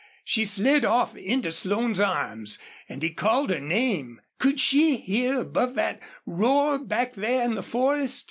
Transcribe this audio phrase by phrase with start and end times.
[0.23, 2.57] She slid off into Slone's arms,
[2.89, 4.19] and he called her name.
[4.39, 8.19] Could she hear above that roar back there in the forest?